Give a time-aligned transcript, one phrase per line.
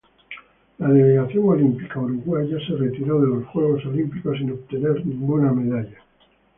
[0.79, 5.99] La delegación olímpica uruguaya se retiró de los Juegos Olímpicos sin obtener ninguna medalla.